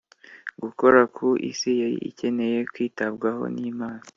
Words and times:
gukora 0.63 0.99
ku 1.15 1.27
isi 1.49 1.69
yari 1.81 1.97
ikeneye 2.09 2.59
kwitabwaho 2.73 3.43
n'imana. 3.55 4.03